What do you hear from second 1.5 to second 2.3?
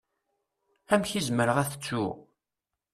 ad t-ttuɣ?